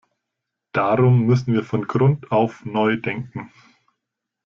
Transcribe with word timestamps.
Darum 0.71 1.27
müssen 1.27 1.53
wir 1.53 1.63
von 1.63 1.85
Grund 1.85 2.31
auf 2.31 2.65
neu 2.65 2.95
denken. 2.97 3.51